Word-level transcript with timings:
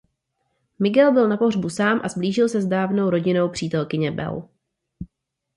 Miguel 0.79 1.11
byl 1.13 1.29
na 1.29 1.37
pohřbu 1.37 1.69
sám 1.69 2.01
a 2.03 2.09
sblížil 2.09 2.49
se 2.49 2.61
s 2.61 2.65
dávnou 2.65 3.09
rodinnou 3.09 3.49
přítelkyní 3.49 4.11
Belle. 4.11 4.43